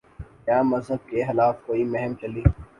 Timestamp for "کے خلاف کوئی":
1.09-1.83